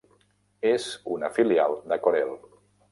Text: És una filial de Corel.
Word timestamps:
És 0.71 0.87
una 1.19 1.31
filial 1.39 1.81
de 1.93 2.03
Corel. 2.09 2.39